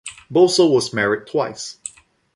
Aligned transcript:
Boso 0.33 0.67
was 0.67 0.91
married 0.93 1.27
twice. 1.27 1.77